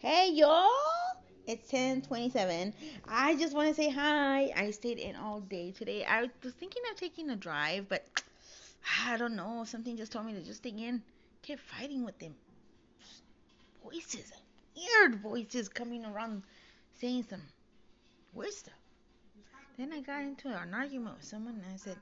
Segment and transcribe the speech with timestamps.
[0.00, 0.70] Hey y'all,
[1.44, 2.72] it's 10:27.
[3.08, 4.52] I just want to say hi.
[4.54, 6.04] I stayed in all day today.
[6.04, 8.06] I was thinking of taking a drive, but
[9.04, 9.64] I don't know.
[9.64, 11.02] Something just told me to just stay in.
[11.42, 12.36] Kept fighting with them
[13.82, 14.30] voices,
[14.76, 16.44] weird voices coming around,
[17.00, 17.42] saying some
[18.32, 18.78] weird stuff.
[19.76, 21.98] Then I got into an argument with someone, and I said,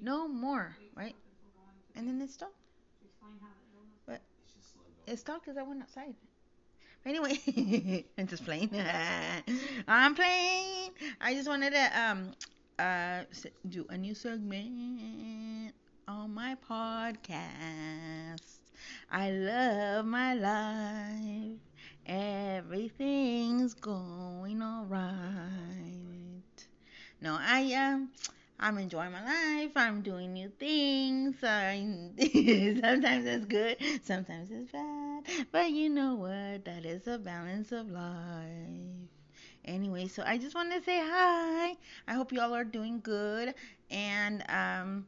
[0.00, 1.16] "No more," right?
[1.94, 2.56] And then it stopped.
[4.06, 4.22] But
[5.06, 6.14] it stopped because I went outside.
[7.06, 7.38] Anyway,
[8.18, 8.70] I'm just playing.
[9.88, 10.90] I'm playing.
[11.20, 12.32] I just wanted to um
[12.78, 13.22] uh
[13.68, 15.74] do a new segment
[16.08, 18.58] on my podcast.
[19.10, 21.58] I love my life.
[22.06, 26.58] Everything's going all right.
[27.20, 28.10] No, I um
[28.58, 29.72] I'm enjoying my life.
[29.76, 31.36] I'm doing new things.
[31.40, 35.24] Sometimes it's good, sometimes it's bad.
[35.52, 36.64] But you know what?
[36.64, 39.08] That is a balance of life.
[39.64, 41.76] Anyway, so I just want to say hi.
[42.06, 43.54] I hope you all are doing good.
[43.90, 45.06] And um,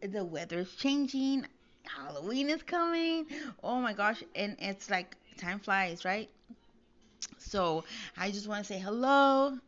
[0.00, 1.46] the weather's changing.
[1.84, 3.26] Halloween is coming.
[3.62, 4.22] Oh my gosh.
[4.34, 6.30] And it's like time flies, right?
[7.38, 7.84] So
[8.16, 9.58] I just want to say hello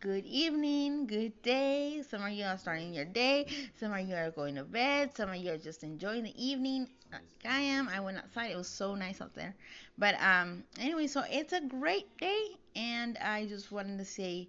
[0.00, 2.02] good evening, good day.
[2.08, 3.46] Some of you are starting your day.
[3.78, 5.14] Some of you are going to bed.
[5.14, 6.88] Some of you are just enjoying the evening.
[7.12, 7.88] Like I am.
[7.88, 8.50] I went outside.
[8.50, 9.54] It was so nice out there.
[9.98, 14.48] But um, anyway, so it's a great day, and I just wanted to say,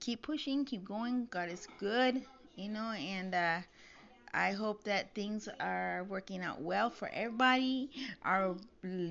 [0.00, 1.26] keep pushing, keep going.
[1.30, 2.22] God is good,
[2.54, 3.58] you know, and uh,
[4.36, 7.90] I hope that things are working out well for everybody.
[8.22, 8.56] Our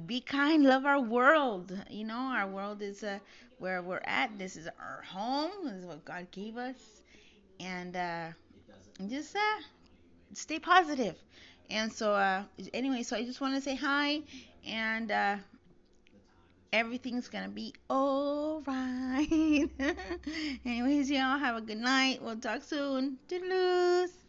[0.06, 1.78] be kind, love our world.
[1.90, 3.20] You know, our world is uh,
[3.58, 4.38] where we're at.
[4.38, 5.52] This is our home.
[5.66, 7.02] This is what God gave us,
[7.60, 8.28] and uh,
[9.10, 9.62] just uh,
[10.34, 11.16] stay positive.
[11.70, 14.22] And so, uh, anyway, so I just want to say hi,
[14.66, 15.38] and uh,
[16.74, 19.68] everything's gonna be all right.
[20.66, 22.22] Anyways, y'all have a good night.
[22.22, 23.18] We'll talk soon.
[23.28, 24.25] Toodaloos.